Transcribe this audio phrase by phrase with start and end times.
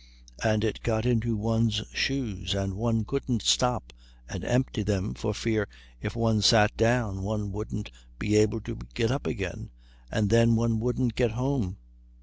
[0.43, 3.93] And it got into one's shoes, and one couldn't stop
[4.27, 5.67] and empty them for fear
[6.01, 9.69] if one sat down one wouldn't be able to get up again,
[10.09, 11.77] and then one wouldn't get home.